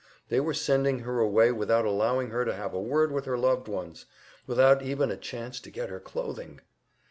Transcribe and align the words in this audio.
They 0.29 0.39
were 0.39 0.55
sending 0.55 1.01
her 1.01 1.19
away 1.19 1.51
without 1.51 1.85
allowing 1.85 2.31
her 2.31 2.43
to 2.43 2.55
have 2.55 2.73
a 2.73 2.81
word 2.81 3.11
with 3.11 3.25
her 3.25 3.37
loved 3.37 3.67
ones, 3.67 4.07
without 4.47 4.81
even 4.81 5.11
a 5.11 5.15
chance 5.15 5.59
to 5.59 5.69
get 5.69 5.89
her 5.89 5.99
clothing! 5.99 6.59